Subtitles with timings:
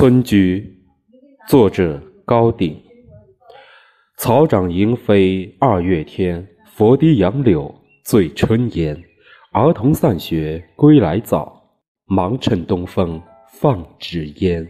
[0.00, 0.78] 村居
[1.46, 2.74] 作者高鼎
[4.16, 8.98] 草长莺飞二月天拂堤杨柳醉春烟
[9.52, 11.62] 儿童散学归来早
[12.06, 13.20] 忙趁东风
[13.52, 14.66] 放纸鸢